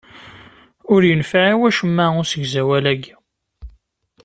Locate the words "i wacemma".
1.53-2.05